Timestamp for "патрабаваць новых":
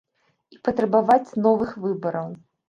0.67-1.77